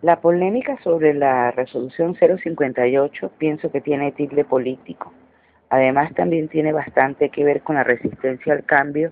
[0.00, 5.12] La polémica sobre la resolución 058 pienso que tiene tilde político.
[5.70, 9.10] Además también tiene bastante que ver con la resistencia al cambio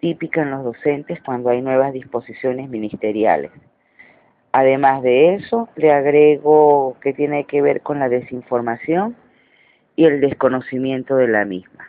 [0.00, 3.52] típica en los docentes cuando hay nuevas disposiciones ministeriales.
[4.50, 9.14] Además de eso, le agrego que tiene que ver con la desinformación
[9.94, 11.88] y el desconocimiento de la misma.